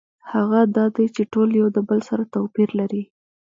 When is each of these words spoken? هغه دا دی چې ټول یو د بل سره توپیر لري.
هغه 0.31 0.59
دا 0.75 0.85
دی 0.95 1.05
چې 1.15 1.23
ټول 1.33 1.49
یو 1.61 1.67
د 1.75 1.79
بل 1.89 1.99
سره 2.09 2.23
توپیر 2.33 2.69
لري. 2.79 3.03